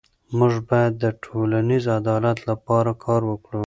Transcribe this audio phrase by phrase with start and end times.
[0.37, 3.59] موږ باید د ټولنیز عدالت لپاره کار وکړو.